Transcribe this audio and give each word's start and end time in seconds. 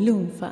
Lunfa. 0.00 0.50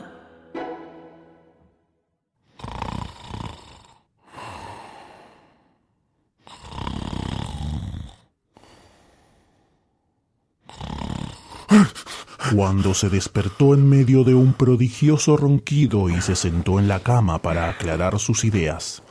Cuando 12.54 12.92
se 12.92 13.08
despertó 13.08 13.72
en 13.72 13.88
medio 13.88 14.22
de 14.24 14.34
un 14.34 14.52
prodigioso 14.52 15.38
ronquido 15.38 16.10
y 16.10 16.20
se 16.20 16.36
sentó 16.36 16.78
en 16.78 16.86
la 16.86 17.00
cama 17.00 17.40
para 17.40 17.70
aclarar 17.70 18.18
sus 18.18 18.44
ideas, 18.44 19.02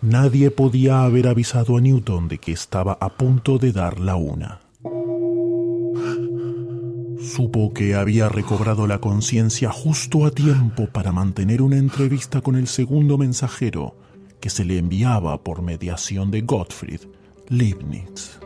nadie 0.00 0.50
podía 0.50 1.02
haber 1.02 1.28
avisado 1.28 1.76
a 1.76 1.82
Newton 1.82 2.28
de 2.28 2.38
que 2.38 2.52
estaba 2.52 2.96
a 2.98 3.10
punto 3.10 3.58
de 3.58 3.72
dar 3.72 4.00
la 4.00 4.16
una. 4.16 4.63
Supo 7.24 7.72
que 7.72 7.94
había 7.94 8.28
recobrado 8.28 8.86
la 8.86 9.00
conciencia 9.00 9.70
justo 9.70 10.26
a 10.26 10.30
tiempo 10.30 10.86
para 10.88 11.10
mantener 11.10 11.62
una 11.62 11.78
entrevista 11.78 12.42
con 12.42 12.54
el 12.54 12.66
segundo 12.66 13.16
mensajero 13.16 13.96
que 14.40 14.50
se 14.50 14.64
le 14.64 14.76
enviaba 14.78 15.42
por 15.42 15.62
mediación 15.62 16.30
de 16.30 16.42
Gottfried 16.42 17.00
Leibniz. 17.48 18.38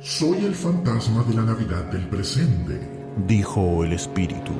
Soy 0.00 0.44
el 0.44 0.54
fantasma 0.54 1.22
de 1.22 1.34
la 1.34 1.42
Navidad 1.42 1.84
del 1.92 2.08
presente. 2.08 2.80
dijo 3.28 3.84
el 3.84 3.92
espíritu. 3.92 4.52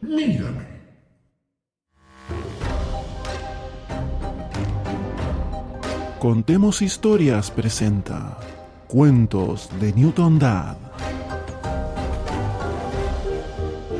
Mírame. 0.00 0.71
Contemos 6.22 6.82
Historias 6.82 7.50
presenta 7.50 8.38
Cuentos 8.86 9.68
de 9.80 9.92
Newton 9.92 10.38
Dad. 10.38 10.76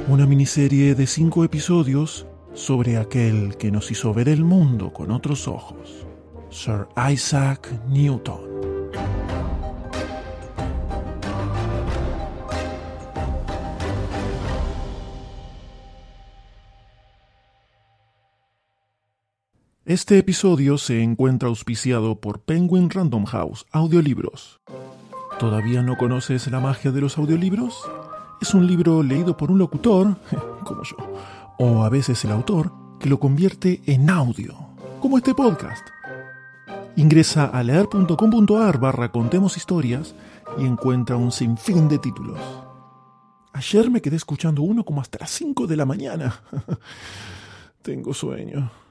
Una 0.07 0.25
miniserie 0.25 0.95
de 0.95 1.09
cinco 1.09 1.43
episodios 1.43 2.29
sobre 2.55 2.97
aquel 2.97 3.57
que 3.57 3.73
nos 3.73 3.91
hizo 3.91 4.15
ver 4.15 4.29
el 4.29 4.45
mundo 4.45 4.93
con 4.93 5.11
otros 5.11 5.49
ojos, 5.49 6.07
Sir 6.49 6.87
Isaac 7.11 7.69
Newton. 7.89 8.52
Este 19.93 20.17
episodio 20.17 20.79
se 20.79 21.03
encuentra 21.03 21.51
auspiciado 21.51 22.19
por 22.19 22.41
Penguin 22.41 22.89
Random 22.89 23.27
House 23.27 23.67
Audiolibros. 23.73 24.59
¿Todavía 25.39 25.83
no 25.83 25.99
conoces 25.99 26.51
la 26.51 26.61
magia 26.61 26.93
de 26.93 27.03
los 27.03 27.19
audiolibros? 27.19 27.79
Es 28.41 28.55
un 28.55 28.67
libro 28.67 29.03
leído 29.03 29.37
por 29.37 29.51
un 29.51 29.59
locutor, 29.59 30.17
como 30.65 30.83
yo, 30.83 30.97
o 31.59 31.85
a 31.85 31.91
veces 31.91 32.25
el 32.25 32.31
autor, 32.31 32.73
que 33.01 33.11
lo 33.11 33.21
convierte 33.21 33.83
en 33.85 34.09
audio, 34.09 34.57
como 34.99 35.19
este 35.19 35.35
podcast. 35.35 35.87
Ingresa 36.97 37.45
a 37.45 37.63
leer.com.ar 37.63 38.79
barra 38.79 39.13
contemos 39.13 39.59
historias 39.59 40.15
y 40.57 40.65
encuentra 40.65 41.17
un 41.17 41.31
sinfín 41.31 41.91
de 41.91 41.99
títulos. 41.99 42.41
Ayer 43.53 43.91
me 43.91 44.01
quedé 44.01 44.17
escuchando 44.17 44.63
uno 44.63 44.87
como 44.87 45.03
hasta 45.03 45.19
las 45.19 45.31
5 45.33 45.67
de 45.67 45.77
la 45.77 45.85
mañana. 45.85 46.41
Tengo 47.83 48.15
sueño. 48.15 48.82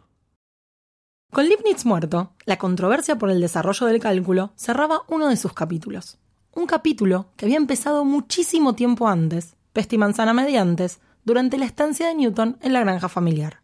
Con 1.32 1.48
Leibniz 1.48 1.86
muerto, 1.86 2.34
la 2.46 2.58
controversia 2.58 3.18
por 3.18 3.32
el 3.32 3.40
desarrollo 3.40 3.88
del 3.88 4.02
cálculo 4.02 4.52
cerraba 4.58 5.04
uno 5.08 5.30
de 5.30 5.38
sus 5.38 5.54
capítulos. 5.54 6.18
Un 6.54 6.66
capítulo 6.66 7.28
que 7.38 7.46
había 7.46 7.56
empezado 7.56 8.04
muchísimo 8.04 8.76
tiempo 8.76 9.08
antes, 9.08 9.56
peste 9.72 9.96
y 9.96 9.98
manzana 9.98 10.34
mediantes, 10.34 11.00
durante 11.23 11.58
la 11.58 11.64
estancia 11.64 12.08
de 12.08 12.16
Newton 12.16 12.58
en 12.60 12.73
la 12.73 12.82
granja 12.82 13.08
familiar. 13.08 13.61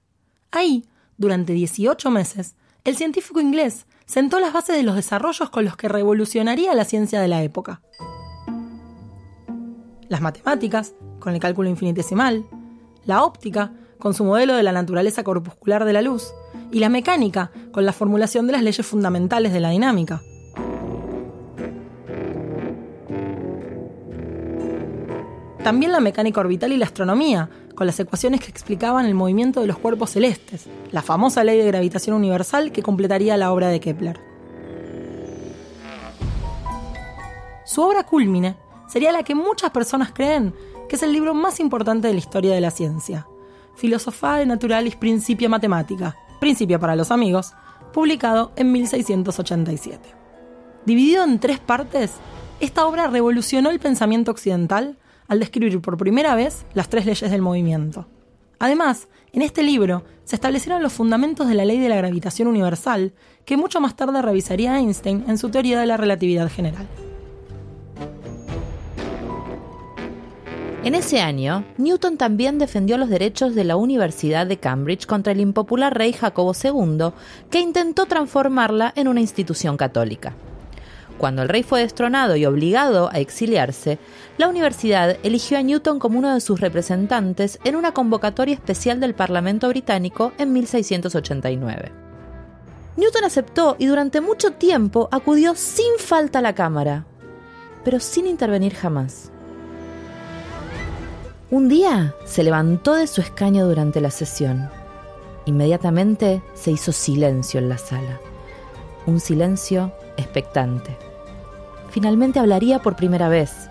Ahí, 0.50 0.86
durante 1.18 1.52
18 1.52 2.10
meses, 2.10 2.56
el 2.86 2.96
científico 2.96 3.42
inglés 3.42 3.86
sentó 4.06 4.40
las 4.40 4.54
bases 4.54 4.78
de 4.78 4.84
los 4.84 4.96
desarrollos 4.96 5.50
con 5.50 5.66
los 5.66 5.76
que 5.76 5.90
revolucionaría 5.90 6.74
la 6.74 6.86
ciencia 6.86 7.20
de 7.20 7.28
la 7.28 7.44
época. 7.44 7.82
Las 10.08 10.22
matemáticas, 10.22 10.94
con 11.20 11.34
el 11.34 11.42
cálculo 11.42 11.68
infinitesimal, 11.68 12.46
la 13.04 13.26
óptica, 13.26 13.74
con 14.00 14.14
su 14.14 14.24
modelo 14.24 14.56
de 14.56 14.64
la 14.64 14.72
naturaleza 14.72 15.24
corpuscular 15.24 15.86
de 15.86 15.94
la 15.94 16.02
luz, 16.02 16.34
y 16.72 16.80
la 16.80 16.90
mecánica, 16.90 17.52
con 17.72 17.86
la 17.86 17.94
formulación 17.94 18.48
de 18.48 18.54
las 18.54 18.64
leyes 18.64 18.86
fundamentales 18.86 19.54
de 19.54 19.60
la 19.60 19.70
dinámica. 19.70 20.22
También 25.64 25.92
la 25.92 26.00
mecánica 26.00 26.40
orbital 26.40 26.72
y 26.72 26.78
la 26.78 26.86
astronomía, 26.86 27.50
con 27.76 27.88
las 27.88 28.00
ecuaciones 28.00 28.40
que 28.40 28.50
explicaban 28.50 29.06
el 29.06 29.14
movimiento 29.14 29.62
de 29.62 29.68
los 29.68 29.78
cuerpos 29.78 30.12
celestes, 30.12 30.68
la 30.92 31.02
famosa 31.02 31.44
ley 31.44 31.58
de 31.58 31.68
gravitación 31.68 32.16
universal 32.16 32.72
que 32.72 32.82
completaría 32.82 33.38
la 33.38 33.52
obra 33.52 33.68
de 33.68 33.80
Kepler. 33.80 34.20
Su 37.66 37.82
obra 37.82 38.04
cúlmine 38.04 38.56
sería 38.88 39.12
la 39.12 39.24
que 39.24 39.36
muchas 39.36 39.72
personas 39.72 40.12
creen 40.14 40.54
que 40.88 40.96
es 40.96 41.04
el 41.04 41.12
libro 41.12 41.34
más 41.34 41.60
importante 41.60 42.08
de 42.08 42.14
la 42.14 42.20
historia 42.20 42.56
de 42.56 42.62
la 42.62 42.72
ciencia, 42.72 43.28
Filosofía 43.78 44.44
Naturalis 44.46 44.96
Principia 44.96 45.48
Mathematica, 45.48 46.16
Principio 46.40 46.80
para 46.80 46.96
los 46.96 47.12
amigos, 47.12 47.54
publicado 47.94 48.52
en 48.56 48.72
1687. 48.72 50.10
Dividido 50.86 51.24
en 51.24 51.40
tres 51.40 51.60
partes, 51.60 52.14
esta 52.60 52.88
obra 52.88 53.08
revolucionó 53.08 53.70
el 53.70 53.80
pensamiento 53.80 54.32
occidental 54.32 54.98
al 55.28 55.40
describir 55.40 55.80
por 55.80 55.98
primera 55.98 56.34
vez 56.36 56.66
las 56.74 56.90
tres 56.90 57.06
leyes 57.06 57.30
del 57.30 57.42
movimiento. 57.42 58.08
Además, 58.60 59.08
en 59.32 59.44
este 59.44 59.62
libro 59.62 60.04
se 60.24 60.36
establecieron 60.36 60.82
los 60.82 60.94
fundamentos 60.94 61.48
de 61.48 61.54
la 61.54 61.66
ley 61.66 61.78
de 61.78 61.90
la 61.90 61.98
gravitación 61.98 62.48
universal, 62.48 63.14
que 63.46 63.58
mucho 63.58 63.80
más 63.80 63.96
tarde 63.96 64.22
revisaría 64.22 64.78
Einstein 64.80 65.26
en 65.28 65.38
su 65.38 65.50
teoría 65.50 65.80
de 65.80 65.86
la 65.86 65.98
relatividad 65.98 66.50
general. 66.50 66.88
En 70.88 70.96
ese 70.96 71.20
año, 71.20 71.66
Newton 71.78 72.16
también 72.16 72.60
defendió 72.60 72.98
los 72.98 73.10
derechos 73.10 73.54
de 73.56 73.66
la 73.66 73.76
Universidad 73.76 74.48
de 74.48 74.56
Cambridge 74.56 75.06
contra 75.06 75.34
el 75.34 75.42
impopular 75.42 75.94
rey 75.94 76.14
Jacobo 76.14 76.54
II, 76.54 77.12
que 77.50 77.60
intentó 77.60 78.06
transformarla 78.06 78.94
en 78.96 79.10
una 79.10 79.20
institución 79.20 79.76
católica. 79.76 80.34
Cuando 81.18 81.42
el 81.42 81.50
rey 81.50 81.64
fue 81.64 81.82
destronado 81.82 82.38
y 82.38 82.46
obligado 82.46 83.10
a 83.12 83.20
exiliarse, 83.20 84.00
la 84.38 84.48
universidad 84.48 85.18
eligió 85.24 85.58
a 85.58 85.62
Newton 85.62 86.00
como 86.00 86.20
uno 86.20 86.34
de 86.34 86.40
sus 86.40 86.62
representantes 86.62 87.60
en 87.66 87.76
una 87.76 87.92
convocatoria 87.92 88.56
especial 88.56 89.02
del 89.02 89.14
Parlamento 89.14 89.68
británico 89.68 90.32
en 90.38 90.54
1689. 90.54 91.92
Newton 92.96 93.26
aceptó 93.26 93.76
y 93.78 93.88
durante 93.88 94.22
mucho 94.22 94.52
tiempo 94.52 95.10
acudió 95.12 95.54
sin 95.54 96.00
falta 96.00 96.40
a 96.40 96.44
la 96.44 96.56
Cámara, 96.56 97.06
pero 97.84 98.00
sin 98.00 98.26
intervenir 98.26 98.74
jamás. 98.74 99.34
Un 101.50 101.70
día 101.70 102.14
se 102.26 102.44
levantó 102.44 102.96
de 102.96 103.08
su 103.08 103.22
escaño 103.22 103.68
durante 103.68 104.02
la 104.02 104.12
sesión. 104.12 104.70
Inmediatamente 105.46 106.42
se 106.54 106.72
hizo 106.72 106.92
silencio 106.92 107.62
en 107.62 107.70
la 107.70 107.78
sala. 107.78 108.20
Un 109.06 109.22
silencio 109.22 109.94
expectante. 110.18 110.98
Finalmente 111.90 112.40
hablaría 112.40 112.80
por 112.80 112.98
primera 112.98 113.30
vez. 113.30 113.70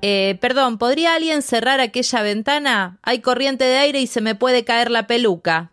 Eh, 0.00 0.38
perdón, 0.40 0.78
¿podría 0.78 1.14
alguien 1.14 1.42
cerrar 1.42 1.80
aquella 1.80 2.22
ventana? 2.22 2.98
Hay 3.02 3.20
corriente 3.20 3.64
de 3.64 3.76
aire 3.76 4.00
y 4.00 4.06
se 4.06 4.22
me 4.22 4.34
puede 4.34 4.64
caer 4.64 4.90
la 4.90 5.06
peluca. 5.06 5.70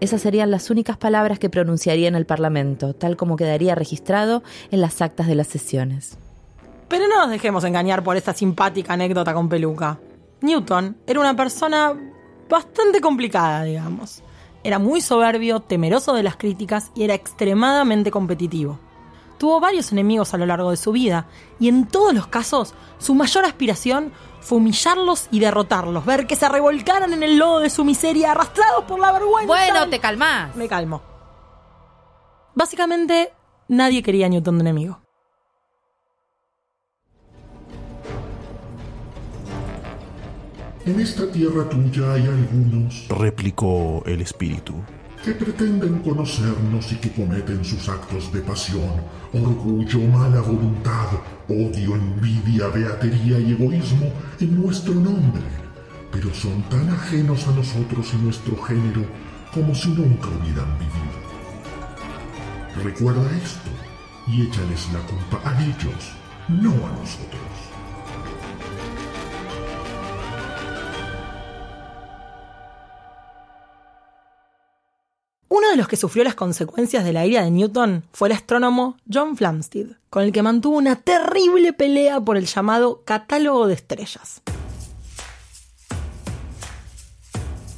Esas 0.00 0.22
serían 0.22 0.52
las 0.52 0.70
únicas 0.70 0.96
palabras 0.96 1.40
que 1.40 1.50
pronunciaría 1.50 2.06
en 2.06 2.14
el 2.14 2.24
Parlamento, 2.24 2.94
tal 2.94 3.16
como 3.16 3.36
quedaría 3.36 3.74
registrado 3.74 4.44
en 4.70 4.80
las 4.80 5.02
actas 5.02 5.26
de 5.26 5.34
las 5.34 5.48
sesiones. 5.48 6.18
Pero 6.88 7.08
no 7.08 7.18
nos 7.18 7.30
dejemos 7.30 7.64
engañar 7.64 8.04
por 8.04 8.16
esta 8.16 8.32
simpática 8.32 8.92
anécdota 8.92 9.34
con 9.34 9.48
peluca. 9.48 9.98
Newton 10.40 10.96
era 11.06 11.18
una 11.18 11.34
persona 11.34 11.94
bastante 12.48 13.00
complicada, 13.00 13.64
digamos. 13.64 14.22
Era 14.62 14.78
muy 14.78 15.00
soberbio, 15.00 15.60
temeroso 15.60 16.14
de 16.14 16.22
las 16.22 16.36
críticas 16.36 16.92
y 16.94 17.02
era 17.02 17.14
extremadamente 17.14 18.12
competitivo. 18.12 18.78
Tuvo 19.36 19.60
varios 19.60 19.92
enemigos 19.92 20.32
a 20.32 20.38
lo 20.38 20.46
largo 20.46 20.70
de 20.70 20.76
su 20.76 20.92
vida 20.92 21.26
y 21.58 21.68
en 21.68 21.86
todos 21.86 22.14
los 22.14 22.26
casos 22.28 22.74
su 22.98 23.14
mayor 23.14 23.44
aspiración 23.44 24.12
fue 24.40 24.58
humillarlos 24.58 25.28
y 25.30 25.40
derrotarlos, 25.40 26.04
ver 26.04 26.26
que 26.26 26.36
se 26.36 26.48
revolcaran 26.48 27.12
en 27.12 27.22
el 27.22 27.38
lodo 27.38 27.60
de 27.60 27.70
su 27.70 27.84
miseria 27.84 28.32
arrastrados 28.32 28.84
por 28.84 28.98
la 28.98 29.12
vergüenza. 29.12 29.46
Bueno, 29.46 29.88
te 29.88 29.98
calmás. 29.98 30.54
Me 30.56 30.68
calmo. 30.68 31.02
Básicamente, 32.54 33.32
nadie 33.68 34.02
quería 34.02 34.26
a 34.26 34.28
Newton 34.28 34.58
de 34.58 34.62
enemigo. 34.62 35.00
En 40.84 41.00
esta 41.00 41.30
tierra 41.30 41.68
tuya 41.68 42.14
hay 42.14 42.22
algunos 42.22 43.08
replicó 43.08 44.02
el 44.06 44.22
espíritu. 44.22 44.74
Que 45.28 45.34
pretenden 45.34 45.98
conocernos 45.98 46.90
y 46.90 46.96
que 46.96 47.12
cometen 47.12 47.62
sus 47.62 47.86
actos 47.90 48.32
de 48.32 48.40
pasión, 48.40 48.94
orgullo, 49.34 50.00
mala 50.08 50.40
voluntad, 50.40 51.08
odio, 51.46 51.96
envidia, 51.96 52.68
beatería 52.68 53.38
y 53.38 53.52
egoísmo 53.52 54.10
en 54.40 54.62
nuestro 54.62 54.94
nombre, 54.94 55.42
pero 56.10 56.32
son 56.32 56.62
tan 56.70 56.88
ajenos 56.88 57.46
a 57.46 57.50
nosotros 57.52 58.10
y 58.14 58.24
nuestro 58.24 58.56
género 58.62 59.04
como 59.52 59.74
si 59.74 59.90
nunca 59.90 60.28
hubieran 60.28 60.78
vivido. 60.78 61.18
Recuerda 62.82 63.30
esto 63.36 63.70
y 64.28 64.46
échales 64.46 64.88
la 64.94 65.00
culpa 65.00 65.42
a 65.44 65.62
ellos, 65.62 66.12
no 66.48 66.70
a 66.70 66.90
nosotros. 67.00 67.77
Que 75.88 75.96
sufrió 75.96 76.22
las 76.22 76.34
consecuencias 76.34 77.04
de 77.04 77.12
la 77.12 77.26
ira 77.26 77.42
de 77.42 77.50
Newton 77.50 78.04
fue 78.12 78.28
el 78.28 78.34
astrónomo 78.34 78.96
John 79.12 79.36
Flamsteed, 79.36 79.88
con 80.10 80.22
el 80.22 80.32
que 80.32 80.42
mantuvo 80.42 80.76
una 80.76 80.96
terrible 80.96 81.72
pelea 81.72 82.20
por 82.20 82.36
el 82.36 82.46
llamado 82.46 83.02
catálogo 83.04 83.66
de 83.66 83.74
estrellas. 83.74 84.42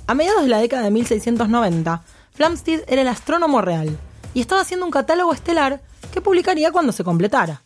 A 0.06 0.14
mediados 0.14 0.42
de 0.42 0.48
la 0.48 0.58
década 0.58 0.82
de 0.82 0.90
1690, 0.90 2.02
Flamsteed 2.34 2.82
era 2.88 3.02
el 3.02 3.08
astrónomo 3.08 3.62
real 3.62 3.96
y 4.34 4.40
estaba 4.40 4.60
haciendo 4.60 4.84
un 4.84 4.92
catálogo 4.92 5.32
estelar 5.32 5.80
que 6.12 6.20
publicaría 6.20 6.72
cuando 6.72 6.92
se 6.92 7.04
completara. 7.04 7.62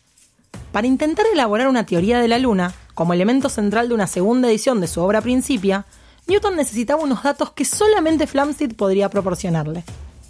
Para 0.71 0.87
intentar 0.87 1.25
elaborar 1.33 1.67
una 1.67 1.85
teoría 1.85 2.19
de 2.19 2.27
la 2.27 2.37
Luna, 2.37 2.73
como 2.93 3.13
elemento 3.13 3.49
central 3.49 3.89
de 3.89 3.95
una 3.95 4.07
segunda 4.07 4.47
edición 4.47 4.79
de 4.79 4.87
su 4.87 5.01
obra 5.01 5.21
Principia, 5.21 5.85
Newton 6.27 6.55
necesitaba 6.55 7.03
unos 7.03 7.23
datos 7.23 7.51
que 7.51 7.65
solamente 7.65 8.27
Flamsteed 8.27 8.75
podría 8.75 9.09
proporcionarle. 9.09 9.83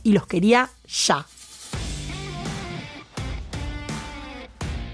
Y 0.06 0.14
los 0.14 0.28
quería 0.28 0.70
ya. 0.88 1.26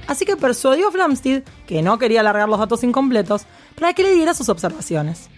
Así 0.08 0.24
que 0.24 0.38
persuadió 0.38 0.88
a 0.88 0.92
Flamsteed, 0.92 1.44
que 1.68 1.82
no 1.82 2.00
quería 2.00 2.22
alargar 2.22 2.48
los 2.48 2.60
datos 2.60 2.82
incompletos, 2.86 3.42
para 3.76 3.94
que 3.94 4.04
le 4.04 4.16
diera 4.16 4.34
sus 4.34 4.48
observaciones. 4.48 5.30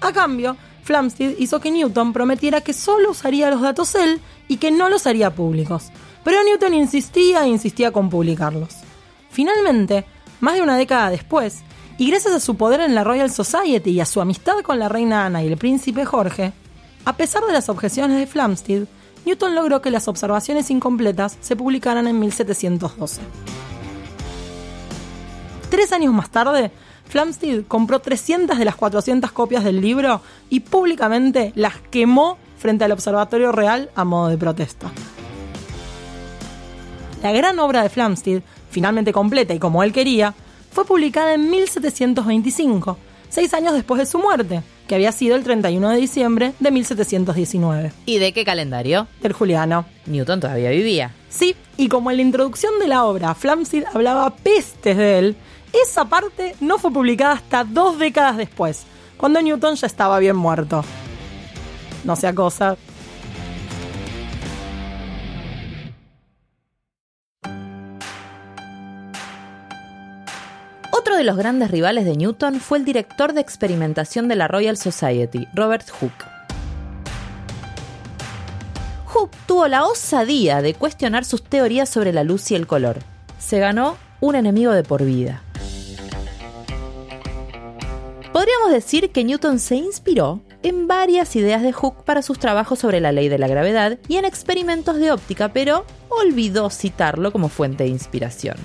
A 0.00 0.12
cambio, 0.12 0.56
Flamsteed 0.84 1.36
hizo 1.40 1.58
que 1.58 1.72
Newton 1.72 2.12
prometiera 2.12 2.60
que 2.60 2.72
solo 2.72 3.10
usaría 3.10 3.50
los 3.50 3.60
datos 3.60 3.96
él 3.96 4.20
y 4.46 4.58
que 4.58 4.70
no 4.70 4.88
los 4.88 5.08
haría 5.08 5.34
públicos. 5.34 5.88
Pero 6.22 6.44
Newton 6.44 6.74
insistía 6.74 7.42
e 7.42 7.48
insistía 7.48 7.90
con 7.90 8.10
publicarlos. 8.10 8.76
Finalmente, 9.30 10.04
más 10.38 10.54
de 10.54 10.62
una 10.62 10.76
década 10.76 11.10
después, 11.10 11.64
y 11.98 12.08
gracias 12.08 12.34
a 12.34 12.40
su 12.40 12.56
poder 12.56 12.82
en 12.82 12.94
la 12.94 13.02
Royal 13.02 13.32
Society 13.32 13.90
y 13.90 14.00
a 14.00 14.06
su 14.06 14.20
amistad 14.20 14.60
con 14.62 14.78
la 14.78 14.88
reina 14.88 15.26
Ana 15.26 15.42
y 15.42 15.48
el 15.48 15.56
príncipe 15.56 16.04
Jorge, 16.04 16.52
a 17.04 17.16
pesar 17.16 17.42
de 17.44 17.52
las 17.52 17.68
objeciones 17.68 18.16
de 18.16 18.28
Flamsteed, 18.28 18.86
Newton 19.24 19.54
logró 19.54 19.82
que 19.82 19.90
las 19.90 20.08
observaciones 20.08 20.70
incompletas 20.70 21.36
se 21.40 21.56
publicaran 21.56 22.06
en 22.06 22.18
1712. 22.18 23.20
Tres 25.70 25.92
años 25.92 26.14
más 26.14 26.30
tarde, 26.30 26.70
Flamsteed 27.08 27.64
compró 27.66 28.00
300 28.00 28.58
de 28.58 28.64
las 28.64 28.76
400 28.76 29.32
copias 29.32 29.64
del 29.64 29.80
libro 29.80 30.20
y 30.50 30.60
públicamente 30.60 31.52
las 31.54 31.74
quemó 31.90 32.38
frente 32.58 32.84
al 32.84 32.92
Observatorio 32.92 33.52
Real 33.52 33.90
a 33.94 34.04
modo 34.04 34.28
de 34.28 34.38
protesta. 34.38 34.90
La 37.22 37.32
gran 37.32 37.58
obra 37.58 37.82
de 37.82 37.88
Flamsteed, 37.88 38.42
finalmente 38.70 39.12
completa 39.12 39.54
y 39.54 39.58
como 39.58 39.82
él 39.82 39.92
quería, 39.92 40.34
fue 40.70 40.84
publicada 40.84 41.34
en 41.34 41.50
1725, 41.50 42.96
seis 43.28 43.54
años 43.54 43.74
después 43.74 43.98
de 43.98 44.06
su 44.06 44.18
muerte, 44.18 44.62
que 44.88 44.94
había 44.96 45.12
sido 45.12 45.36
el 45.36 45.44
31 45.44 45.90
de 45.90 45.96
diciembre 45.98 46.52
de 46.58 46.70
1719. 46.72 47.92
¿Y 48.06 48.18
de 48.18 48.32
qué 48.32 48.44
calendario? 48.44 49.06
Del 49.22 49.34
Juliano. 49.34 49.84
Newton 50.06 50.40
todavía 50.40 50.70
vivía. 50.70 51.12
Sí, 51.28 51.54
y 51.76 51.88
como 51.88 52.10
en 52.10 52.16
la 52.16 52.22
introducción 52.22 52.78
de 52.80 52.88
la 52.88 53.04
obra 53.04 53.34
Flamsteed 53.34 53.84
hablaba 53.92 54.34
pestes 54.34 54.96
de 54.96 55.18
él, 55.18 55.36
esa 55.72 56.06
parte 56.06 56.56
no 56.60 56.78
fue 56.78 56.90
publicada 56.90 57.34
hasta 57.34 57.62
dos 57.62 57.98
décadas 57.98 58.38
después, 58.38 58.84
cuando 59.18 59.40
Newton 59.42 59.76
ya 59.76 59.86
estaba 59.86 60.18
bien 60.18 60.36
muerto. 60.36 60.82
No 62.04 62.16
sea 62.16 62.34
cosa, 62.34 62.76
los 71.24 71.36
grandes 71.36 71.70
rivales 71.70 72.04
de 72.04 72.16
Newton 72.16 72.60
fue 72.60 72.78
el 72.78 72.84
director 72.84 73.32
de 73.32 73.40
experimentación 73.40 74.28
de 74.28 74.36
la 74.36 74.48
Royal 74.48 74.76
Society, 74.76 75.46
Robert 75.54 75.88
Hooke. 75.90 76.24
Hooke 79.06 79.36
tuvo 79.46 79.68
la 79.68 79.84
osadía 79.84 80.62
de 80.62 80.74
cuestionar 80.74 81.24
sus 81.24 81.42
teorías 81.42 81.88
sobre 81.88 82.12
la 82.12 82.24
luz 82.24 82.50
y 82.50 82.54
el 82.54 82.66
color. 82.66 82.98
Se 83.38 83.58
ganó 83.58 83.96
un 84.20 84.34
enemigo 84.34 84.72
de 84.72 84.82
por 84.82 85.04
vida. 85.04 85.42
Podríamos 88.32 88.70
decir 88.70 89.10
que 89.10 89.24
Newton 89.24 89.58
se 89.58 89.76
inspiró 89.76 90.42
en 90.62 90.86
varias 90.86 91.34
ideas 91.36 91.62
de 91.62 91.72
Hooke 91.72 92.04
para 92.04 92.22
sus 92.22 92.38
trabajos 92.38 92.78
sobre 92.78 93.00
la 93.00 93.12
ley 93.12 93.28
de 93.28 93.38
la 93.38 93.48
gravedad 93.48 93.98
y 94.08 94.16
en 94.16 94.24
experimentos 94.24 94.96
de 94.96 95.10
óptica, 95.10 95.52
pero 95.52 95.84
olvidó 96.08 96.70
citarlo 96.70 97.32
como 97.32 97.48
fuente 97.48 97.84
de 97.84 97.90
inspiración. 97.90 98.56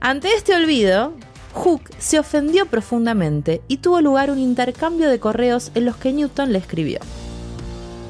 Ante 0.00 0.32
este 0.34 0.56
olvido, 0.56 1.12
Hooke 1.52 1.90
se 1.98 2.18
ofendió 2.18 2.66
profundamente 2.66 3.60
y 3.68 3.78
tuvo 3.78 4.00
lugar 4.00 4.30
un 4.30 4.38
intercambio 4.38 5.08
de 5.08 5.18
correos 5.18 5.72
en 5.74 5.84
los 5.84 5.96
que 5.96 6.12
Newton 6.12 6.52
le 6.52 6.58
escribió. 6.58 7.00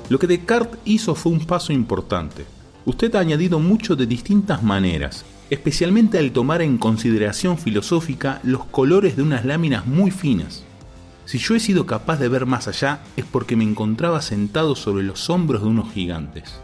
Lo 0.08 0.18
que 0.18 0.26
Descartes 0.26 0.80
hizo 0.84 1.14
fue 1.14 1.32
un 1.32 1.46
paso 1.46 1.72
importante. 1.72 2.44
Usted 2.84 3.14
ha 3.14 3.20
añadido 3.20 3.60
mucho 3.60 3.96
de 3.96 4.06
distintas 4.06 4.62
maneras, 4.62 5.24
especialmente 5.50 6.18
al 6.18 6.32
tomar 6.32 6.62
en 6.62 6.78
consideración 6.78 7.58
filosófica 7.58 8.40
los 8.42 8.64
colores 8.64 9.16
de 9.16 9.22
unas 9.22 9.44
láminas 9.44 9.86
muy 9.86 10.10
finas. 10.10 10.64
Si 11.26 11.38
yo 11.38 11.54
he 11.54 11.60
sido 11.60 11.86
capaz 11.86 12.18
de 12.18 12.28
ver 12.28 12.46
más 12.46 12.66
allá 12.66 13.00
es 13.16 13.24
porque 13.24 13.54
me 13.54 13.64
encontraba 13.64 14.20
sentado 14.20 14.74
sobre 14.74 15.04
los 15.04 15.30
hombros 15.30 15.62
de 15.62 15.68
unos 15.68 15.92
gigantes. 15.92 16.60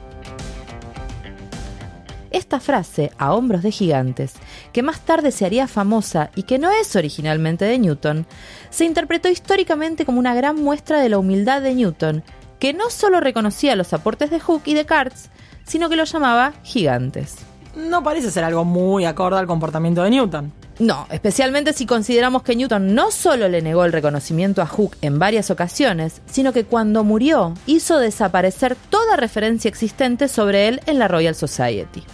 Esta 2.37 2.61
frase, 2.61 3.13
a 3.17 3.33
hombros 3.33 3.63
de 3.63 3.71
gigantes, 3.71 4.35
que 4.75 4.83
más 4.83 5.01
tarde 5.01 5.31
se 5.31 5.47
haría 5.47 5.67
famosa 5.67 6.31
y 6.37 6.43
que 6.43 6.59
no 6.59 6.71
es 6.71 6.95
originalmente 6.95 7.65
de 7.65 7.79
Newton, 7.79 8.27
se 8.69 8.85
interpretó 8.85 9.31
históricamente 9.31 10.05
como 10.05 10.19
una 10.19 10.35
gran 10.35 10.63
muestra 10.63 11.01
de 11.01 11.09
la 11.09 11.17
humildad 11.17 11.63
de 11.63 11.75
Newton, 11.75 12.23
que 12.59 12.75
no 12.75 12.91
solo 12.91 13.21
reconocía 13.21 13.75
los 13.75 13.95
aportes 13.95 14.31
de 14.31 14.39
Hooke 14.39 14.69
y 14.69 14.75
Descartes, 14.75 15.31
sino 15.65 15.89
que 15.89 15.97
los 15.97 16.13
llamaba 16.13 16.53
gigantes. 16.63 17.37
No 17.75 18.03
parece 18.03 18.31
ser 18.31 18.45
algo 18.45 18.67
muy 18.67 19.07
acorde 19.07 19.39
al 19.39 19.47
comportamiento 19.47 20.03
de 20.03 20.11
Newton. 20.11 20.53
No, 20.79 21.07
especialmente 21.11 21.73
si 21.73 21.87
consideramos 21.87 22.43
que 22.43 22.55
Newton 22.55 22.95
no 22.95 23.13
solo 23.13 23.49
le 23.49 23.63
negó 23.63 23.87
el 23.87 23.93
reconocimiento 23.93 24.61
a 24.61 24.67
Hooke 24.67 24.99
en 25.01 25.19
varias 25.19 25.51
ocasiones, 25.51 26.21
sino 26.27 26.53
que 26.53 26.65
cuando 26.65 27.03
murió 27.03 27.55
hizo 27.65 27.99
desaparecer 27.99 28.77
toda 28.91 29.17
referencia 29.17 29.71
existente 29.71 30.29
sobre 30.29 30.69
él 30.69 30.83
en 30.85 30.99
la 30.99 31.09
Royal 31.09 31.35
Society. 31.35 32.05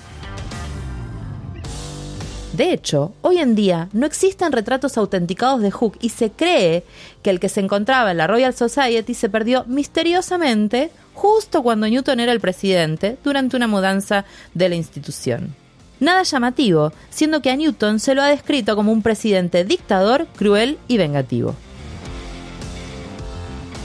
De 2.62 2.72
hecho, 2.72 3.12
hoy 3.22 3.38
en 3.38 3.56
día 3.56 3.88
no 3.92 4.06
existen 4.06 4.52
retratos 4.52 4.96
autenticados 4.96 5.60
de 5.62 5.72
Hooke 5.72 5.98
y 6.00 6.10
se 6.10 6.30
cree 6.30 6.84
que 7.20 7.30
el 7.30 7.40
que 7.40 7.48
se 7.48 7.58
encontraba 7.58 8.12
en 8.12 8.18
la 8.18 8.28
Royal 8.28 8.54
Society 8.54 9.14
se 9.14 9.28
perdió 9.28 9.64
misteriosamente 9.64 10.92
justo 11.12 11.64
cuando 11.64 11.88
Newton 11.88 12.20
era 12.20 12.30
el 12.30 12.38
presidente 12.38 13.16
durante 13.24 13.56
una 13.56 13.66
mudanza 13.66 14.26
de 14.54 14.68
la 14.68 14.76
institución. 14.76 15.56
Nada 15.98 16.22
llamativo, 16.22 16.92
siendo 17.10 17.42
que 17.42 17.50
a 17.50 17.56
Newton 17.56 17.98
se 17.98 18.14
lo 18.14 18.22
ha 18.22 18.28
descrito 18.28 18.76
como 18.76 18.92
un 18.92 19.02
presidente 19.02 19.64
dictador, 19.64 20.28
cruel 20.36 20.78
y 20.86 20.98
vengativo. 20.98 21.56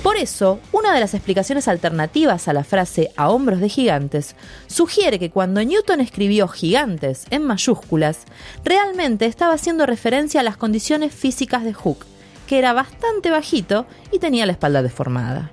Por 0.07 0.15
eso, 0.15 0.61
una 0.71 0.93
de 0.93 1.01
las 1.01 1.13
explicaciones 1.13 1.67
alternativas 1.67 2.47
a 2.47 2.53
la 2.53 2.63
frase 2.63 3.11
a 3.17 3.29
hombros 3.29 3.59
de 3.59 3.67
gigantes 3.67 4.37
sugiere 4.67 5.19
que 5.19 5.31
cuando 5.31 5.61
Newton 5.61 5.99
escribió 5.99 6.47
gigantes 6.47 7.25
en 7.29 7.43
mayúsculas, 7.43 8.19
realmente 8.63 9.25
estaba 9.25 9.55
haciendo 9.55 9.85
referencia 9.85 10.39
a 10.39 10.43
las 10.43 10.55
condiciones 10.55 11.13
físicas 11.13 11.65
de 11.65 11.73
Hooke, 11.73 12.05
que 12.47 12.57
era 12.57 12.71
bastante 12.71 13.31
bajito 13.31 13.85
y 14.09 14.19
tenía 14.19 14.45
la 14.45 14.53
espalda 14.53 14.81
deformada. 14.81 15.51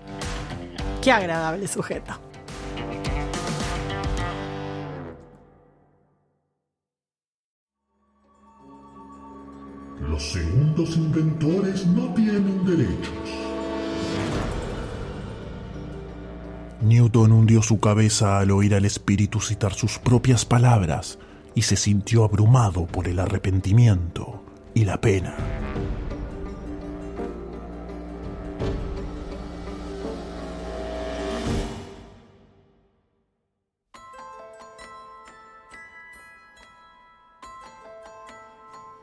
Qué 1.02 1.10
agradable 1.10 1.66
sujeto. 1.66 2.12
Los 10.08 10.22
segundos 10.22 10.96
inventores 10.96 11.84
no 11.88 12.14
tienen 12.14 12.64
derechos. 12.64 13.44
Newton 16.84 17.32
hundió 17.32 17.62
su 17.62 17.80
cabeza 17.80 18.38
al 18.38 18.50
oír 18.50 18.74
al 18.74 18.84
espíritu 18.84 19.40
citar 19.40 19.74
sus 19.74 19.98
propias 19.98 20.44
palabras 20.44 21.18
y 21.54 21.62
se 21.62 21.76
sintió 21.76 22.24
abrumado 22.24 22.86
por 22.86 23.08
el 23.08 23.18
arrepentimiento 23.18 24.42
y 24.74 24.84
la 24.84 25.00
pena. 25.00 25.63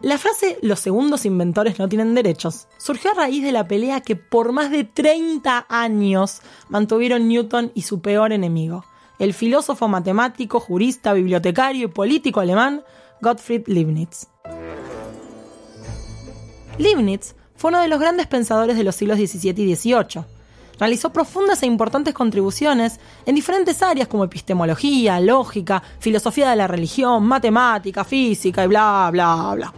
La 0.02 0.18
frase 0.18 0.58
los 0.64 0.80
segundos 0.80 1.26
inventores 1.26 1.78
no 1.78 1.88
tienen 1.88 2.16
derechos 2.16 2.68
surgió 2.78 3.12
a 3.12 3.14
raíz 3.14 3.44
de 3.44 3.52
la 3.52 3.68
pelea 3.68 4.02
que 4.02 4.16
por 4.16 4.52
más 4.52 4.72
de 4.72 4.84
30 4.84 5.68
años 5.70 6.42
mantuvieron 6.70 7.28
Newton 7.28 7.72
y 7.76 7.84
su 7.84 8.02
peor 8.02 8.34
enemigo, 8.34 8.84
el 9.20 9.36
filósofo 9.36 9.88
matemático, 9.88 10.60
jurista, 10.60 11.14
bibliotecario 11.14 11.86
y 11.86 11.92
político 11.92 12.40
alemán 12.40 12.84
Gottfried 13.22 13.68
Leibniz. 13.68 14.28
Leibniz 16.80 17.36
fue 17.56 17.70
uno 17.70 17.80
de 17.82 17.88
los 17.88 18.00
grandes 18.00 18.26
pensadores 18.26 18.76
de 18.78 18.84
los 18.84 18.96
siglos 18.96 19.20
XVII 19.20 19.64
y 19.64 19.76
XVIII. 19.76 20.26
Realizó 20.80 21.14
profundas 21.14 21.62
e 21.62 21.68
importantes 21.68 22.16
contribuciones 22.16 23.00
en 23.28 23.36
diferentes 23.36 23.84
áreas 23.84 24.08
como 24.08 24.24
epistemología, 24.24 25.20
lógica, 25.20 25.84
filosofía 26.00 26.50
de 26.50 26.56
la 26.56 26.66
religión, 26.66 27.24
matemática, 27.28 28.04
física 28.04 28.64
y 28.64 28.68
bla, 28.68 29.10
bla, 29.12 29.54
bla. 29.54 29.74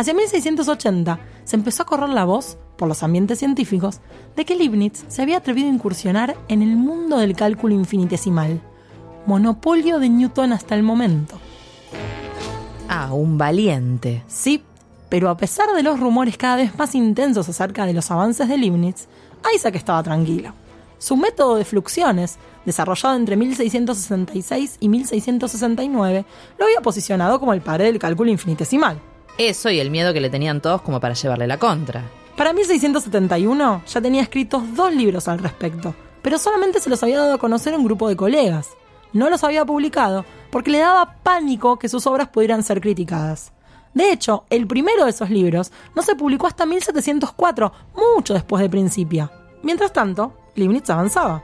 Hacia 0.00 0.14
1680 0.14 1.20
se 1.44 1.56
empezó 1.56 1.82
a 1.82 1.86
correr 1.86 2.08
la 2.08 2.24
voz, 2.24 2.56
por 2.78 2.88
los 2.88 3.02
ambientes 3.02 3.38
científicos, 3.38 4.00
de 4.34 4.46
que 4.46 4.56
Leibniz 4.56 5.04
se 5.08 5.20
había 5.20 5.36
atrevido 5.36 5.68
a 5.68 5.74
incursionar 5.74 6.38
en 6.48 6.62
el 6.62 6.74
mundo 6.74 7.18
del 7.18 7.36
cálculo 7.36 7.74
infinitesimal, 7.74 8.62
monopolio 9.26 9.98
de 9.98 10.08
Newton 10.08 10.54
hasta 10.54 10.74
el 10.74 10.84
momento. 10.84 11.38
Ah, 12.88 13.12
un 13.12 13.36
valiente. 13.36 14.24
Sí, 14.26 14.62
pero 15.10 15.28
a 15.28 15.36
pesar 15.36 15.68
de 15.76 15.82
los 15.82 16.00
rumores 16.00 16.38
cada 16.38 16.56
vez 16.56 16.74
más 16.78 16.94
intensos 16.94 17.46
acerca 17.50 17.84
de 17.84 17.92
los 17.92 18.10
avances 18.10 18.48
de 18.48 18.56
Leibniz, 18.56 19.06
Isaac 19.54 19.74
estaba 19.74 20.02
tranquilo. 20.02 20.54
Su 20.96 21.18
método 21.18 21.56
de 21.56 21.66
fluxiones, 21.66 22.38
desarrollado 22.64 23.16
entre 23.16 23.36
1666 23.36 24.78
y 24.80 24.88
1669, 24.88 26.24
lo 26.56 26.64
había 26.64 26.80
posicionado 26.80 27.38
como 27.38 27.52
el 27.52 27.60
padre 27.60 27.84
del 27.84 27.98
cálculo 27.98 28.30
infinitesimal. 28.30 28.98
Eso 29.40 29.70
y 29.70 29.80
el 29.80 29.90
miedo 29.90 30.12
que 30.12 30.20
le 30.20 30.28
tenían 30.28 30.60
todos 30.60 30.82
como 30.82 31.00
para 31.00 31.14
llevarle 31.14 31.46
la 31.46 31.56
contra. 31.56 32.04
Para 32.36 32.52
1671 32.52 33.82
ya 33.86 34.00
tenía 34.02 34.20
escritos 34.20 34.62
dos 34.76 34.94
libros 34.94 35.28
al 35.28 35.38
respecto, 35.38 35.94
pero 36.20 36.36
solamente 36.36 36.78
se 36.78 36.90
los 36.90 37.02
había 37.02 37.20
dado 37.20 37.32
a 37.32 37.38
conocer 37.38 37.74
un 37.74 37.82
grupo 37.82 38.06
de 38.10 38.16
colegas. 38.16 38.68
No 39.14 39.30
los 39.30 39.42
había 39.42 39.64
publicado 39.64 40.26
porque 40.50 40.70
le 40.70 40.80
daba 40.80 41.14
pánico 41.22 41.78
que 41.78 41.88
sus 41.88 42.06
obras 42.06 42.28
pudieran 42.28 42.62
ser 42.62 42.82
criticadas. 42.82 43.52
De 43.94 44.12
hecho, 44.12 44.44
el 44.50 44.66
primero 44.66 45.04
de 45.04 45.10
esos 45.10 45.30
libros 45.30 45.72
no 45.96 46.02
se 46.02 46.16
publicó 46.16 46.46
hasta 46.46 46.66
1704, 46.66 47.72
mucho 47.96 48.34
después 48.34 48.60
de 48.60 48.68
Principia. 48.68 49.32
Mientras 49.62 49.90
tanto, 49.94 50.34
Leibniz 50.54 50.90
avanzaba. 50.90 51.42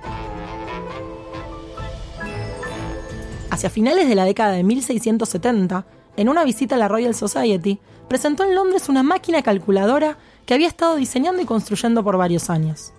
Hacia 3.50 3.70
finales 3.70 4.06
de 4.06 4.14
la 4.14 4.26
década 4.26 4.52
de 4.52 4.64
1670, 4.64 5.86
en 6.16 6.28
una 6.28 6.44
visita 6.44 6.74
a 6.74 6.78
la 6.78 6.88
Royal 6.88 7.14
Society, 7.14 7.78
presentó 8.08 8.44
en 8.44 8.54
Londres 8.54 8.88
una 8.88 9.02
máquina 9.02 9.42
calculadora 9.42 10.16
que 10.44 10.54
había 10.54 10.68
estado 10.68 10.96
diseñando 10.96 11.42
y 11.42 11.44
construyendo 11.46 12.02
por 12.02 12.16
varios 12.16 12.50
años. 12.50 12.92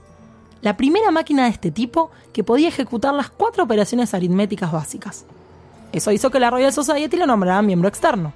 La 0.62 0.76
primera 0.78 1.12
máquina 1.12 1.46
de 1.46 1.52
este 1.52 1.72
tipo 1.72 2.12
que 2.34 2.44
podía 2.44 2.68
ejecutar 2.68 3.14
las 3.14 3.30
cuatro 3.30 3.64
operaciones 3.64 4.14
aritméticas 4.14 4.72
básicas. 4.72 5.26
Eso 5.92 6.12
hizo 6.12 6.30
que 6.30 6.40
la 6.40 6.50
Royal 6.50 6.74
Society 6.74 7.16
lo 7.18 7.26
nombrara 7.26 7.62
miembro 7.62 7.88
externo 7.88 8.34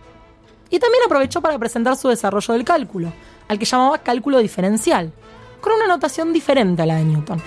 y 0.69 0.79
también 0.79 1.03
aprovechó 1.05 1.41
para 1.41 1.59
presentar 1.59 1.97
su 1.97 2.07
desarrollo 2.07 2.53
del 2.53 2.63
cálculo, 2.63 3.11
al 3.49 3.59
que 3.59 3.65
llamaba 3.65 3.97
cálculo 3.97 4.37
diferencial, 4.37 5.11
con 5.59 5.73
una 5.73 5.87
notación 5.87 6.31
diferente 6.31 6.81
a 6.81 6.85
la 6.85 6.95
de 6.95 7.03
Newton. 7.03 7.41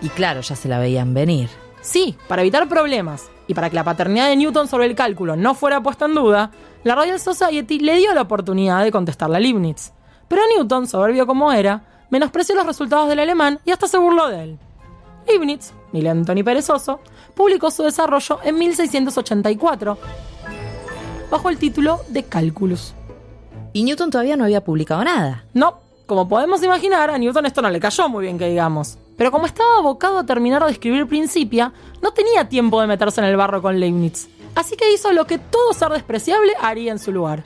Y 0.00 0.08
claro, 0.10 0.40
ya 0.40 0.54
se 0.54 0.68
la 0.68 0.78
veían 0.78 1.12
venir. 1.12 1.50
Sí, 1.82 2.16
para 2.28 2.42
evitar 2.42 2.68
problemas 2.68 3.28
y 3.50 3.54
para 3.54 3.68
que 3.68 3.74
la 3.74 3.82
paternidad 3.82 4.28
de 4.28 4.36
Newton 4.36 4.68
sobre 4.68 4.86
el 4.86 4.94
cálculo 4.94 5.34
no 5.34 5.56
fuera 5.56 5.82
puesta 5.82 6.04
en 6.04 6.14
duda, 6.14 6.52
la 6.84 6.94
Royal 6.94 7.18
Society 7.18 7.80
le 7.80 7.96
dio 7.96 8.14
la 8.14 8.22
oportunidad 8.22 8.84
de 8.84 8.92
contestarle 8.92 9.38
a 9.38 9.40
Leibniz. 9.40 9.92
Pero 10.28 10.42
Newton, 10.56 10.86
soberbio 10.86 11.26
como 11.26 11.50
era, 11.50 11.82
menospreció 12.10 12.54
los 12.54 12.64
resultados 12.64 13.08
del 13.08 13.18
alemán 13.18 13.58
y 13.64 13.72
hasta 13.72 13.88
se 13.88 13.98
burló 13.98 14.28
de 14.28 14.44
él. 14.44 14.58
Leibniz, 15.26 15.72
ni 15.92 16.00
lento 16.00 16.32
ni 16.32 16.44
perezoso, 16.44 17.00
publicó 17.34 17.72
su 17.72 17.82
desarrollo 17.82 18.38
en 18.44 18.56
1684 18.56 19.98
bajo 21.28 21.48
el 21.48 21.58
título 21.58 22.02
de 22.06 22.22
Cálculos. 22.22 22.94
Y 23.72 23.82
Newton 23.82 24.12
todavía 24.12 24.36
no 24.36 24.44
había 24.44 24.62
publicado 24.62 25.02
nada. 25.02 25.44
No, 25.54 25.80
como 26.06 26.28
podemos 26.28 26.62
imaginar, 26.62 27.10
a 27.10 27.18
Newton 27.18 27.46
esto 27.46 27.62
no 27.62 27.70
le 27.70 27.80
cayó 27.80 28.08
muy 28.08 28.26
bien 28.26 28.38
que 28.38 28.46
digamos. 28.46 28.96
Pero 29.20 29.32
como 29.32 29.44
estaba 29.44 29.76
abocado 29.76 30.16
a 30.16 30.24
terminar 30.24 30.64
de 30.64 30.72
escribir 30.72 31.06
Principia, 31.06 31.74
no 32.00 32.10
tenía 32.12 32.48
tiempo 32.48 32.80
de 32.80 32.86
meterse 32.86 33.20
en 33.20 33.26
el 33.26 33.36
barro 33.36 33.60
con 33.60 33.78
Leibniz. 33.78 34.30
Así 34.54 34.76
que 34.76 34.94
hizo 34.94 35.12
lo 35.12 35.26
que 35.26 35.36
todo 35.36 35.74
ser 35.74 35.90
despreciable 35.90 36.54
haría 36.58 36.90
en 36.90 36.98
su 36.98 37.12
lugar. 37.12 37.44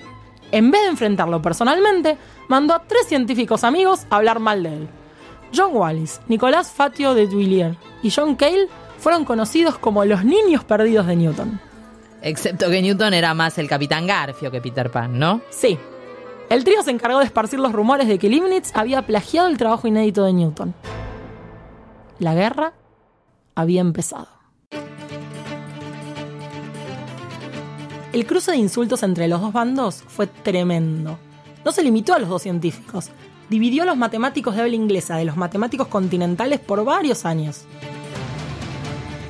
En 0.52 0.70
vez 0.70 0.82
de 0.82 0.90
enfrentarlo 0.90 1.42
personalmente, 1.42 2.16
mandó 2.46 2.74
a 2.74 2.84
tres 2.84 3.08
científicos 3.08 3.64
amigos 3.64 4.06
a 4.08 4.18
hablar 4.18 4.38
mal 4.38 4.62
de 4.62 4.68
él. 4.68 4.88
John 5.52 5.70
Wallis, 5.72 6.20
Nicolás 6.28 6.70
Fatio 6.70 7.12
de 7.12 7.26
Duillier 7.26 7.76
y 8.04 8.12
John 8.12 8.36
Cale 8.36 8.68
fueron 8.98 9.24
conocidos 9.24 9.76
como 9.76 10.04
los 10.04 10.24
niños 10.24 10.62
perdidos 10.62 11.08
de 11.08 11.16
Newton. 11.16 11.60
Excepto 12.22 12.70
que 12.70 12.82
Newton 12.82 13.14
era 13.14 13.34
más 13.34 13.58
el 13.58 13.68
capitán 13.68 14.06
Garfio 14.06 14.52
que 14.52 14.60
Peter 14.60 14.92
Pan, 14.92 15.18
¿no? 15.18 15.40
Sí. 15.50 15.76
El 16.50 16.62
trío 16.62 16.84
se 16.84 16.92
encargó 16.92 17.18
de 17.18 17.24
esparcir 17.24 17.58
los 17.58 17.72
rumores 17.72 18.06
de 18.06 18.20
que 18.20 18.28
Leibniz 18.28 18.70
había 18.76 19.02
plagiado 19.02 19.48
el 19.48 19.58
trabajo 19.58 19.88
inédito 19.88 20.22
de 20.22 20.34
Newton. 20.34 20.72
La 22.20 22.32
guerra 22.34 22.74
había 23.56 23.80
empezado. 23.80 24.28
El 28.12 28.24
cruce 28.24 28.52
de 28.52 28.58
insultos 28.58 29.02
entre 29.02 29.26
los 29.26 29.40
dos 29.40 29.52
bandos 29.52 30.04
fue 30.06 30.28
tremendo. 30.28 31.18
No 31.64 31.72
se 31.72 31.82
limitó 31.82 32.14
a 32.14 32.20
los 32.20 32.28
dos 32.28 32.42
científicos, 32.42 33.10
dividió 33.50 33.82
a 33.82 33.86
los 33.86 33.96
matemáticos 33.96 34.54
de 34.54 34.62
habla 34.62 34.76
inglesa 34.76 35.16
de 35.16 35.24
los 35.24 35.36
matemáticos 35.36 35.88
continentales 35.88 36.60
por 36.60 36.84
varios 36.84 37.24
años. 37.24 37.64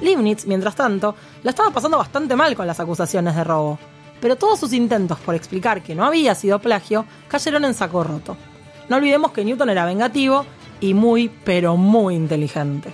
Leibniz, 0.02 0.46
mientras 0.46 0.74
tanto, 0.74 1.14
la 1.42 1.50
estaba 1.50 1.70
pasando 1.70 1.96
bastante 1.96 2.36
mal 2.36 2.54
con 2.54 2.66
las 2.66 2.80
acusaciones 2.80 3.34
de 3.34 3.44
robo, 3.44 3.78
pero 4.20 4.36
todos 4.36 4.60
sus 4.60 4.74
intentos 4.74 5.18
por 5.20 5.34
explicar 5.34 5.82
que 5.82 5.94
no 5.94 6.04
había 6.04 6.34
sido 6.34 6.58
plagio 6.58 7.06
cayeron 7.28 7.64
en 7.64 7.72
saco 7.72 8.04
roto. 8.04 8.36
No 8.90 8.96
olvidemos 8.96 9.32
que 9.32 9.46
Newton 9.46 9.70
era 9.70 9.86
vengativo 9.86 10.44
y 10.84 10.92
muy, 10.92 11.30
pero 11.44 11.78
muy 11.78 12.14
inteligente. 12.14 12.90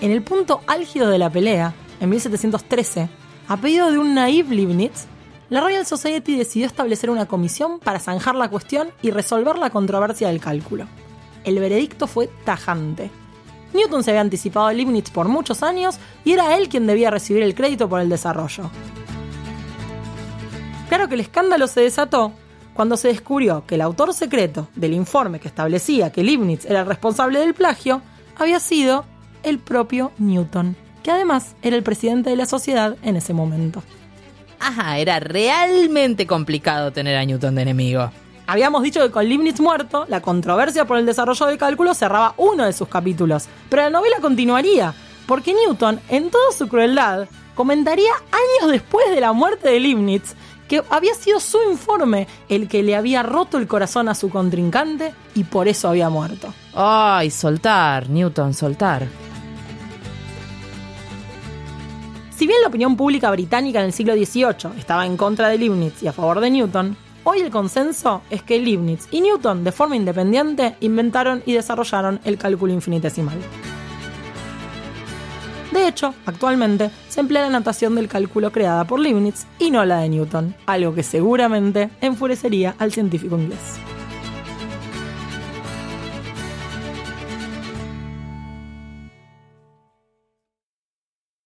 En 0.00 0.10
el 0.12 0.22
punto 0.22 0.62
álgido 0.66 1.10
de 1.10 1.18
la 1.18 1.28
pelea, 1.28 1.74
en 2.00 2.08
1713, 2.08 3.10
a 3.48 3.56
pedido 3.58 3.90
de 3.90 3.98
un 3.98 4.14
naive 4.14 4.54
Leibniz, 4.54 5.06
la 5.50 5.60
Royal 5.60 5.84
Society 5.84 6.36
decidió 6.36 6.66
establecer 6.66 7.10
una 7.10 7.26
comisión 7.26 7.78
para 7.78 8.00
zanjar 8.00 8.34
la 8.34 8.48
cuestión 8.48 8.88
y 9.02 9.10
resolver 9.10 9.58
la 9.58 9.68
controversia 9.68 10.28
del 10.28 10.40
cálculo. 10.40 10.86
El 11.44 11.58
veredicto 11.58 12.06
fue 12.06 12.30
tajante. 12.46 13.10
Newton 13.74 14.02
se 14.02 14.12
había 14.12 14.22
anticipado 14.22 14.68
a 14.68 14.72
Leibniz 14.72 15.10
por 15.10 15.28
muchos 15.28 15.62
años 15.62 15.98
y 16.24 16.32
era 16.32 16.56
él 16.56 16.70
quien 16.70 16.86
debía 16.86 17.10
recibir 17.10 17.42
el 17.42 17.54
crédito 17.54 17.90
por 17.90 18.00
el 18.00 18.08
desarrollo. 18.08 18.70
Claro 20.88 21.08
que 21.08 21.14
el 21.14 21.20
escándalo 21.20 21.66
se 21.66 21.82
desató 21.82 22.32
cuando 22.78 22.96
se 22.96 23.08
descubrió 23.08 23.64
que 23.66 23.74
el 23.74 23.80
autor 23.80 24.14
secreto 24.14 24.68
del 24.76 24.92
informe 24.92 25.40
que 25.40 25.48
establecía 25.48 26.12
que 26.12 26.22
Leibniz 26.22 26.64
era 26.64 26.82
el 26.82 26.86
responsable 26.86 27.40
del 27.40 27.52
plagio 27.52 28.02
había 28.36 28.60
sido 28.60 29.04
el 29.42 29.58
propio 29.58 30.12
Newton, 30.18 30.76
que 31.02 31.10
además 31.10 31.56
era 31.60 31.74
el 31.74 31.82
presidente 31.82 32.30
de 32.30 32.36
la 32.36 32.46
sociedad 32.46 32.96
en 33.02 33.16
ese 33.16 33.34
momento. 33.34 33.82
Ajá, 34.60 34.96
era 34.98 35.18
realmente 35.18 36.28
complicado 36.28 36.92
tener 36.92 37.16
a 37.16 37.24
Newton 37.24 37.56
de 37.56 37.62
enemigo. 37.62 38.12
Habíamos 38.46 38.84
dicho 38.84 39.00
que 39.00 39.10
con 39.10 39.28
Leibniz 39.28 39.58
muerto, 39.58 40.06
la 40.08 40.22
controversia 40.22 40.84
por 40.84 40.98
el 40.98 41.06
desarrollo 41.06 41.46
del 41.46 41.58
cálculo 41.58 41.94
cerraba 41.94 42.34
uno 42.36 42.64
de 42.64 42.72
sus 42.72 42.86
capítulos, 42.86 43.48
pero 43.68 43.82
la 43.82 43.90
novela 43.90 44.18
continuaría, 44.20 44.94
porque 45.26 45.52
Newton, 45.52 45.98
en 46.10 46.30
toda 46.30 46.52
su 46.56 46.68
crueldad, 46.68 47.26
comentaría 47.56 48.12
años 48.30 48.70
después 48.70 49.10
de 49.10 49.20
la 49.20 49.32
muerte 49.32 49.68
de 49.68 49.80
Leibniz 49.80 50.36
que 50.68 50.82
había 50.90 51.14
sido 51.14 51.40
su 51.40 51.58
informe 51.70 52.28
el 52.48 52.68
que 52.68 52.82
le 52.82 52.94
había 52.94 53.22
roto 53.22 53.58
el 53.58 53.66
corazón 53.66 54.08
a 54.08 54.14
su 54.14 54.28
contrincante 54.30 55.14
y 55.34 55.44
por 55.44 55.66
eso 55.66 55.88
había 55.88 56.10
muerto. 56.10 56.52
Ay, 56.74 57.30
soltar, 57.30 58.08
Newton, 58.08 58.54
soltar. 58.54 59.08
Si 62.36 62.46
bien 62.46 62.60
la 62.62 62.68
opinión 62.68 62.96
pública 62.96 63.32
británica 63.32 63.80
en 63.80 63.86
el 63.86 63.92
siglo 63.92 64.14
XVIII 64.14 64.78
estaba 64.78 65.04
en 65.04 65.16
contra 65.16 65.48
de 65.48 65.58
Leibniz 65.58 66.02
y 66.02 66.06
a 66.06 66.12
favor 66.12 66.40
de 66.40 66.50
Newton, 66.50 66.96
hoy 67.24 67.40
el 67.40 67.50
consenso 67.50 68.22
es 68.30 68.44
que 68.44 68.60
Leibniz 68.60 69.08
y 69.10 69.22
Newton, 69.22 69.64
de 69.64 69.72
forma 69.72 69.96
independiente, 69.96 70.76
inventaron 70.80 71.42
y 71.46 71.54
desarrollaron 71.54 72.20
el 72.24 72.38
cálculo 72.38 72.72
infinitesimal. 72.72 73.38
De 75.78 75.86
hecho, 75.86 76.12
actualmente 76.26 76.90
se 77.08 77.20
emplea 77.20 77.42
la 77.42 77.56
notación 77.56 77.94
del 77.94 78.08
cálculo 78.08 78.50
creada 78.50 78.84
por 78.84 78.98
Leibniz 78.98 79.46
y 79.60 79.70
no 79.70 79.84
la 79.84 80.00
de 80.00 80.08
Newton, 80.08 80.56
algo 80.66 80.92
que 80.92 81.04
seguramente 81.04 81.88
enfurecería 82.00 82.74
al 82.80 82.90
científico 82.90 83.38
inglés. 83.38 83.78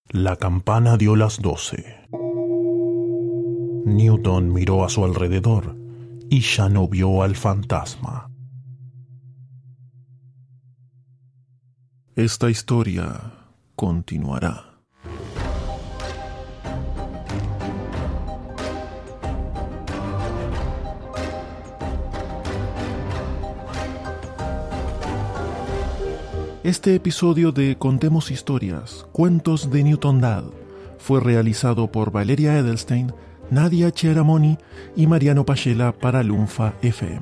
La 0.09 0.35
campana 0.37 0.97
dio 0.97 1.15
las 1.15 1.39
doce. 1.39 2.07
Newton 3.85 4.51
miró 4.51 4.83
a 4.83 4.89
su 4.89 5.05
alrededor 5.05 5.77
y 6.31 6.41
ya 6.41 6.69
no 6.69 6.87
vio 6.87 7.21
al 7.21 7.35
fantasma. 7.35 8.31
Esta 12.15 12.49
historia 12.49 13.42
continuará. 13.75 14.73
Este 26.63 26.95
episodio 26.95 27.51
de 27.51 27.77
Contemos 27.77 28.31
Historias, 28.31 29.05
Cuentos 29.11 29.69
de 29.69 29.83
Newton 29.83 30.21
Dad, 30.21 30.45
fue 30.97 31.19
realizado 31.19 31.91
por 31.91 32.11
Valeria 32.11 32.57
Edelstein, 32.57 33.11
Nadia 33.51 33.91
Cheramoni 33.91 34.57
y 34.95 35.05
Mariano 35.05 35.45
Pachela 35.45 35.91
para 35.91 36.23
Lunfa 36.23 36.73
FM. 36.81 37.21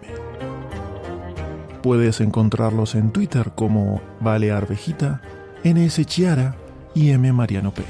Puedes 1.81 2.21
encontrarlos 2.21 2.93
en 2.93 3.11
Twitter 3.11 3.53
como 3.55 3.99
Vale 4.19 4.51
NS 5.63 6.07
Chiara 6.07 6.55
y 6.95 7.11
M 7.11 7.31
Mariano 7.33 7.71
P. 7.71 7.83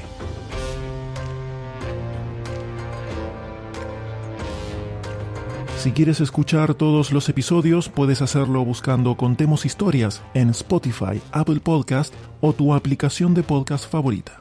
Si 5.78 5.92
quieres 5.92 6.20
escuchar 6.20 6.74
todos 6.74 7.12
los 7.12 7.30
episodios, 7.30 7.88
puedes 7.88 8.20
hacerlo 8.20 8.62
buscando 8.64 9.16
Contemos 9.16 9.64
Historias 9.64 10.22
en 10.34 10.50
Spotify, 10.50 11.20
Apple 11.32 11.60
Podcast 11.60 12.12
o 12.42 12.52
tu 12.52 12.74
aplicación 12.74 13.32
de 13.32 13.42
podcast 13.42 13.90
favorita. 13.90 14.38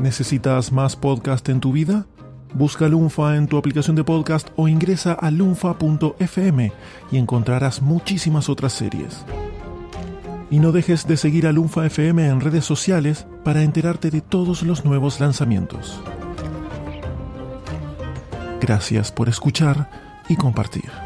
¿Necesitas 0.00 0.72
más 0.72 0.96
podcast 0.96 1.48
en 1.50 1.60
tu 1.60 1.72
vida? 1.72 2.06
Busca 2.54 2.86
Lunfa 2.86 3.36
en 3.36 3.46
tu 3.46 3.56
aplicación 3.56 3.96
de 3.96 4.04
podcast 4.04 4.48
o 4.56 4.68
ingresa 4.68 5.12
a 5.14 5.30
lunfa.fm 5.30 6.72
y 7.10 7.16
encontrarás 7.16 7.80
muchísimas 7.80 8.48
otras 8.48 8.72
series. 8.72 9.24
Y 10.50 10.58
no 10.58 10.70
dejes 10.70 11.06
de 11.06 11.16
seguir 11.16 11.46
a 11.46 11.52
Lunfa 11.52 11.86
FM 11.86 12.26
en 12.26 12.40
redes 12.40 12.64
sociales 12.64 13.26
para 13.42 13.62
enterarte 13.62 14.10
de 14.10 14.20
todos 14.20 14.62
los 14.62 14.84
nuevos 14.84 15.18
lanzamientos. 15.18 16.02
Gracias 18.60 19.10
por 19.10 19.28
escuchar 19.28 19.90
y 20.28 20.36
compartir. 20.36 21.01